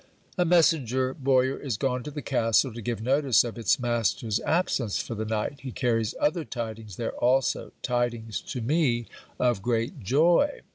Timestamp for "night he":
5.25-5.71